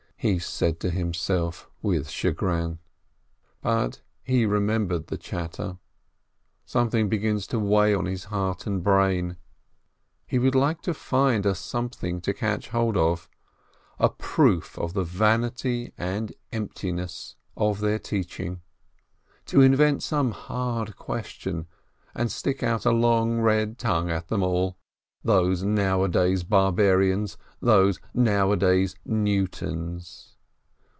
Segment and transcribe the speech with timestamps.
[0.23, 2.77] he said to himself with chagrin.
[3.63, 5.79] But he remem bered the "chatter,"
[6.63, 9.37] something begins to weigh on his 322 PINSKI heart and brain,
[10.27, 13.27] he would like to find a something to catch hold of,
[13.97, 18.61] a proof of the vanity and emptiness of their teaching,
[19.47, 21.65] to invent some hard question,
[22.13, 24.77] and stick out a long red tongue at them all—
[25.31, 30.29] those nowadays bar barians, those nowadays Newtons.